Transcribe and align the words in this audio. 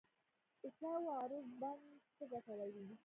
د 0.61 0.63
شاه 0.77 0.99
و 1.03 1.07
عروس 1.19 1.47
بند 1.61 1.83
څه 2.17 2.23
ګټه 2.31 2.53
لري؟ 2.59 2.85